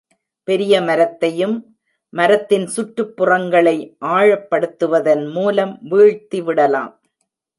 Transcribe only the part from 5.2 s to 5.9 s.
மூலம்